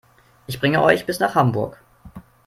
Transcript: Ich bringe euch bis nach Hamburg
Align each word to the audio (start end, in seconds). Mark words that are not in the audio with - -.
Ich 0.47 0.59
bringe 0.59 0.81
euch 0.81 1.05
bis 1.05 1.19
nach 1.19 1.35
Hamburg 1.35 1.79